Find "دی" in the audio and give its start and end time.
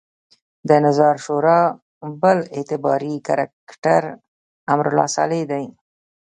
5.51-5.65